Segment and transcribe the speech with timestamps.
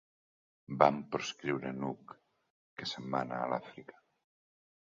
[0.83, 2.15] Van proscriure n'Hug,
[2.81, 4.01] que se'n va anar a l'Àfrica.